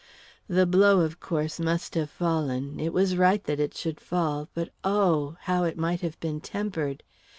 The 0.47 0.65
blow, 0.65 1.01
of 1.01 1.19
course, 1.19 1.59
must 1.59 1.93
have 1.93 2.09
fallen 2.09 2.79
it 2.79 2.91
was 2.91 3.15
right 3.17 3.43
that 3.43 3.59
it 3.59 3.77
should 3.77 3.99
fall 4.01 4.49
but 4.55 4.69
oh! 4.83 5.37
how 5.41 5.63
it 5.63 5.77
might 5.77 6.01
have 6.01 6.19
been 6.19 6.41
tempered. 6.41 7.03